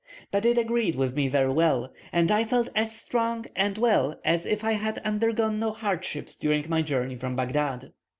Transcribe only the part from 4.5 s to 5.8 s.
I had undergone no